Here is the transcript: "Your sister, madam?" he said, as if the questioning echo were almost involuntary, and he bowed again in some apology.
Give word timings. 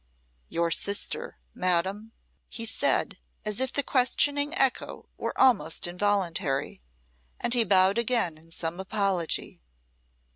"Your 0.49 0.71
sister, 0.71 1.37
madam?" 1.53 2.11
he 2.49 2.65
said, 2.65 3.19
as 3.45 3.59
if 3.59 3.71
the 3.71 3.83
questioning 3.83 4.51
echo 4.55 5.07
were 5.15 5.39
almost 5.39 5.85
involuntary, 5.85 6.81
and 7.39 7.53
he 7.53 7.63
bowed 7.63 7.99
again 7.99 8.35
in 8.35 8.49
some 8.49 8.79
apology. 8.79 9.61